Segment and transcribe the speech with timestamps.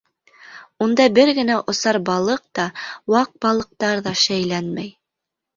[0.85, 2.67] Унда бер генә осар балыҡ та,
[3.17, 4.91] ваҡ балыҡтар ҙа шәйләнмәй.